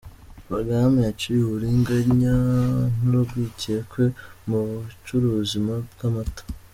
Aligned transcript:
Porogaramu 0.45 0.97
yaciye 1.07 1.39
uburiganya 1.43 2.33
n’urwikekwe 3.07 4.03
mu 4.47 4.59
bucuruzi 4.83 5.57
bw’amata. 5.93 6.43